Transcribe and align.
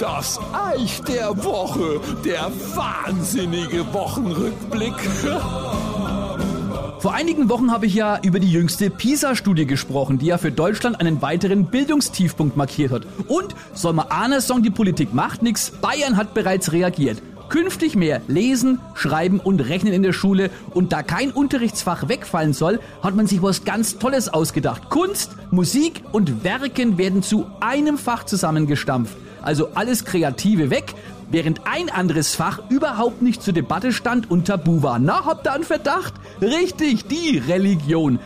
Das 0.00 0.40
Eich 0.52 1.00
der 1.02 1.44
Woche, 1.44 2.00
der 2.24 2.50
wahnsinnige 2.74 3.92
Wochenrückblick. 3.92 4.94
Vor 6.98 7.14
einigen 7.14 7.48
Wochen 7.48 7.70
habe 7.70 7.86
ich 7.86 7.94
ja 7.94 8.18
über 8.24 8.40
die 8.40 8.50
jüngste 8.50 8.90
PISA-Studie 8.90 9.66
gesprochen, 9.66 10.18
die 10.18 10.26
ja 10.26 10.38
für 10.38 10.50
Deutschland 10.50 10.98
einen 10.98 11.22
weiteren 11.22 11.66
Bildungstiefpunkt 11.66 12.56
markiert 12.56 12.90
hat. 12.90 13.06
Und 13.28 13.54
soll 13.74 13.92
man 13.92 14.08
ahnen, 14.08 14.40
Song, 14.40 14.64
die 14.64 14.70
Politik 14.70 15.14
macht 15.14 15.40
nichts, 15.40 15.70
Bayern 15.70 16.16
hat 16.16 16.34
bereits 16.34 16.72
reagiert. 16.72 17.22
Künftig 17.48 17.96
mehr 17.96 18.20
lesen, 18.28 18.78
schreiben 18.94 19.40
und 19.40 19.60
rechnen 19.60 19.94
in 19.94 20.02
der 20.02 20.12
Schule 20.12 20.50
und 20.74 20.92
da 20.92 21.02
kein 21.02 21.30
Unterrichtsfach 21.30 22.08
wegfallen 22.08 22.52
soll, 22.52 22.78
hat 23.02 23.16
man 23.16 23.26
sich 23.26 23.42
was 23.42 23.64
ganz 23.64 23.98
Tolles 23.98 24.28
ausgedacht. 24.28 24.90
Kunst, 24.90 25.32
Musik 25.50 26.02
und 26.12 26.44
Werken 26.44 26.98
werden 26.98 27.22
zu 27.22 27.46
einem 27.60 27.96
Fach 27.96 28.24
zusammengestampft. 28.24 29.16
Also 29.40 29.68
alles 29.74 30.04
Kreative 30.04 30.68
weg, 30.68 30.94
während 31.30 31.66
ein 31.66 31.88
anderes 31.88 32.34
Fach 32.34 32.60
überhaupt 32.68 33.22
nicht 33.22 33.42
zur 33.42 33.54
Debatte 33.54 33.92
stand 33.92 34.30
und 34.30 34.46
tabu 34.46 34.82
war. 34.82 34.98
Na, 34.98 35.24
habt 35.24 35.46
ihr 35.46 35.52
einen 35.52 35.64
Verdacht? 35.64 36.14
Richtig, 36.42 37.06
die 37.06 37.38
Religion. 37.38 38.18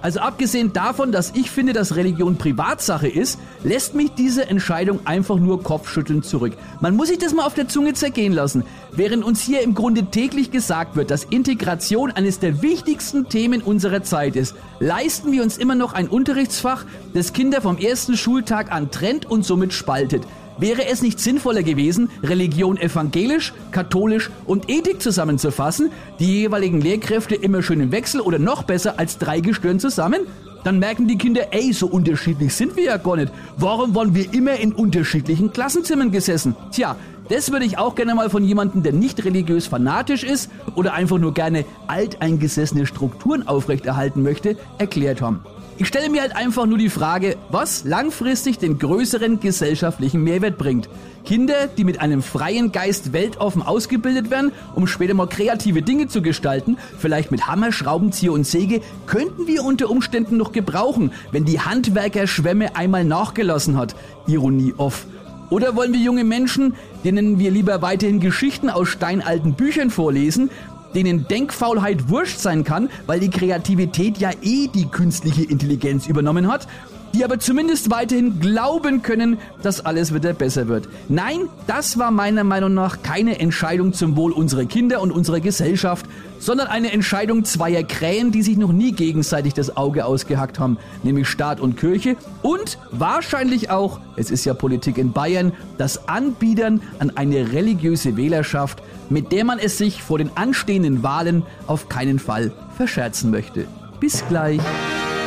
Also 0.00 0.20
abgesehen 0.20 0.72
davon, 0.72 1.10
dass 1.10 1.32
ich 1.34 1.50
finde, 1.50 1.72
dass 1.72 1.96
Religion 1.96 2.36
Privatsache 2.36 3.08
ist, 3.08 3.38
lässt 3.64 3.94
mich 3.94 4.12
diese 4.12 4.48
Entscheidung 4.48 5.00
einfach 5.04 5.36
nur 5.36 5.62
kopfschüttelnd 5.62 6.24
zurück. 6.24 6.52
Man 6.80 6.94
muss 6.94 7.08
sich 7.08 7.18
das 7.18 7.34
mal 7.34 7.44
auf 7.44 7.54
der 7.54 7.68
Zunge 7.68 7.94
zergehen 7.94 8.32
lassen. 8.32 8.62
Während 8.92 9.24
uns 9.24 9.42
hier 9.42 9.62
im 9.62 9.74
Grunde 9.74 10.04
täglich 10.04 10.50
gesagt 10.50 10.94
wird, 10.94 11.10
dass 11.10 11.24
Integration 11.24 12.12
eines 12.12 12.38
der 12.38 12.62
wichtigsten 12.62 13.28
Themen 13.28 13.60
unserer 13.60 14.02
Zeit 14.02 14.36
ist, 14.36 14.54
leisten 14.78 15.32
wir 15.32 15.42
uns 15.42 15.58
immer 15.58 15.74
noch 15.74 15.92
ein 15.92 16.08
Unterrichtsfach, 16.08 16.84
das 17.12 17.32
Kinder 17.32 17.60
vom 17.60 17.78
ersten 17.78 18.16
Schultag 18.16 18.70
an 18.70 18.90
trennt 18.90 19.26
und 19.26 19.44
somit 19.44 19.72
spaltet. 19.72 20.22
Wäre 20.58 20.86
es 20.86 21.02
nicht 21.02 21.20
sinnvoller 21.20 21.62
gewesen, 21.62 22.10
Religion 22.22 22.78
evangelisch, 22.78 23.52
katholisch 23.70 24.30
und 24.44 24.68
Ethik 24.68 25.00
zusammenzufassen, 25.00 25.92
die 26.18 26.40
jeweiligen 26.40 26.80
Lehrkräfte 26.80 27.36
immer 27.36 27.62
schön 27.62 27.80
im 27.80 27.92
Wechsel 27.92 28.20
oder 28.20 28.40
noch 28.40 28.64
besser 28.64 28.98
als 28.98 29.18
drei 29.18 29.40
Gestirn 29.40 29.78
zusammen? 29.78 30.22
Dann 30.64 30.80
merken 30.80 31.06
die 31.06 31.16
Kinder, 31.16 31.52
ey, 31.52 31.72
so 31.72 31.86
unterschiedlich 31.86 32.52
sind 32.54 32.76
wir 32.76 32.84
ja 32.84 32.96
gar 32.96 33.16
nicht. 33.16 33.32
Warum 33.56 33.94
waren 33.94 34.14
wir 34.14 34.34
immer 34.34 34.56
in 34.56 34.72
unterschiedlichen 34.72 35.52
Klassenzimmern 35.52 36.10
gesessen? 36.10 36.56
Tja, 36.72 36.96
das 37.28 37.52
würde 37.52 37.64
ich 37.64 37.78
auch 37.78 37.94
gerne 37.94 38.14
mal 38.14 38.30
von 38.30 38.44
jemandem, 38.44 38.82
der 38.82 38.92
nicht 38.92 39.24
religiös 39.24 39.66
fanatisch 39.66 40.24
ist 40.24 40.50
oder 40.74 40.94
einfach 40.94 41.18
nur 41.18 41.34
gerne 41.34 41.64
alteingesessene 41.86 42.86
Strukturen 42.86 43.46
aufrechterhalten 43.46 44.22
möchte, 44.22 44.56
erklärt 44.78 45.20
haben. 45.20 45.44
Ich 45.80 45.86
stelle 45.86 46.10
mir 46.10 46.22
halt 46.22 46.34
einfach 46.34 46.66
nur 46.66 46.76
die 46.76 46.88
Frage, 46.88 47.36
was 47.50 47.84
langfristig 47.84 48.58
den 48.58 48.80
größeren 48.80 49.38
gesellschaftlichen 49.38 50.24
Mehrwert 50.24 50.58
bringt. 50.58 50.88
Kinder, 51.24 51.68
die 51.68 51.84
mit 51.84 52.00
einem 52.00 52.20
freien 52.20 52.72
Geist 52.72 53.12
weltoffen 53.12 53.62
ausgebildet 53.62 54.28
werden, 54.28 54.50
um 54.74 54.88
später 54.88 55.14
mal 55.14 55.28
kreative 55.28 55.82
Dinge 55.82 56.08
zu 56.08 56.20
gestalten, 56.20 56.78
vielleicht 56.98 57.30
mit 57.30 57.46
Hammer, 57.46 57.70
Schraubenzieher 57.70 58.32
und 58.32 58.44
Säge, 58.44 58.80
könnten 59.06 59.46
wir 59.46 59.62
unter 59.62 59.88
Umständen 59.88 60.36
noch 60.36 60.50
gebrauchen, 60.50 61.12
wenn 61.30 61.44
die 61.44 61.60
Handwerkerschwemme 61.60 62.74
einmal 62.74 63.04
nachgelassen 63.04 63.76
hat. 63.76 63.94
Ironie 64.26 64.74
off. 64.78 65.06
Oder 65.50 65.76
wollen 65.76 65.92
wir 65.92 66.00
junge 66.00 66.24
Menschen, 66.24 66.74
denen 67.04 67.38
wir 67.38 67.50
lieber 67.50 67.80
weiterhin 67.80 68.20
Geschichten 68.20 68.68
aus 68.68 68.88
steinalten 68.88 69.54
Büchern 69.54 69.90
vorlesen, 69.90 70.50
denen 70.94 71.26
Denkfaulheit 71.28 72.08
wurscht 72.08 72.38
sein 72.38 72.64
kann, 72.64 72.90
weil 73.06 73.20
die 73.20 73.30
Kreativität 73.30 74.18
ja 74.18 74.30
eh 74.42 74.68
die 74.68 74.88
künstliche 74.88 75.44
Intelligenz 75.44 76.06
übernommen 76.06 76.50
hat, 76.50 76.66
die 77.14 77.24
aber 77.24 77.38
zumindest 77.38 77.90
weiterhin 77.90 78.40
glauben 78.40 79.02
können, 79.02 79.38
dass 79.62 79.84
alles 79.84 80.14
wieder 80.14 80.32
besser 80.32 80.68
wird. 80.68 80.88
Nein, 81.08 81.48
das 81.66 81.98
war 81.98 82.10
meiner 82.10 82.44
Meinung 82.44 82.74
nach 82.74 83.02
keine 83.02 83.38
Entscheidung 83.40 83.92
zum 83.92 84.16
Wohl 84.16 84.32
unserer 84.32 84.64
Kinder 84.64 85.00
und 85.00 85.10
unserer 85.10 85.40
Gesellschaft, 85.40 86.06
sondern 86.38 86.68
eine 86.68 86.92
Entscheidung 86.92 87.44
zweier 87.44 87.82
Krähen, 87.82 88.30
die 88.30 88.42
sich 88.42 88.56
noch 88.56 88.72
nie 88.72 88.92
gegenseitig 88.92 89.54
das 89.54 89.76
Auge 89.76 90.04
ausgehackt 90.04 90.58
haben, 90.58 90.78
nämlich 91.02 91.28
Staat 91.28 91.60
und 91.60 91.76
Kirche 91.76 92.16
und 92.42 92.78
wahrscheinlich 92.90 93.70
auch, 93.70 94.00
es 94.16 94.30
ist 94.30 94.44
ja 94.44 94.54
Politik 94.54 94.98
in 94.98 95.12
Bayern, 95.12 95.52
das 95.78 96.08
Anbiedern 96.08 96.80
an 96.98 97.16
eine 97.16 97.52
religiöse 97.52 98.16
Wählerschaft, 98.16 98.82
mit 99.10 99.32
der 99.32 99.44
man 99.44 99.58
es 99.58 99.78
sich 99.78 100.02
vor 100.02 100.18
den 100.18 100.30
anstehenden 100.36 101.02
Wahlen 101.02 101.42
auf 101.66 101.88
keinen 101.88 102.18
Fall 102.18 102.52
verscherzen 102.76 103.30
möchte. 103.30 103.66
Bis 104.00 104.22
gleich, 104.28 104.60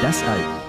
das 0.00 0.22
Alt. 0.22 0.63